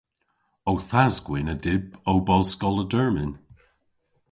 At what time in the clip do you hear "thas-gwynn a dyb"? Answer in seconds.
0.89-1.85